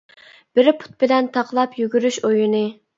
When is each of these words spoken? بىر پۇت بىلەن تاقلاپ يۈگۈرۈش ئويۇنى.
بىر 0.59 0.69
پۇت 0.79 0.97
بىلەن 1.05 1.29
تاقلاپ 1.37 1.81
يۈگۈرۈش 1.85 2.23
ئويۇنى. 2.27 2.69